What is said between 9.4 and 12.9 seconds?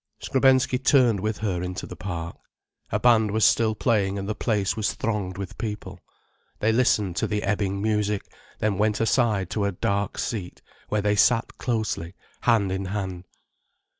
to a dark seat, where they sat closely, hand in